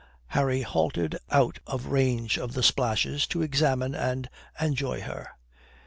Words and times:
Harry 0.29 0.63
halted 0.63 1.15
out 1.29 1.59
of 1.67 1.85
range 1.85 2.39
of 2.39 2.53
the 2.55 2.63
splashes 2.63 3.27
to 3.27 3.43
examine 3.43 3.93
and 3.93 4.31
enjoy 4.59 4.99
her. 4.99 5.29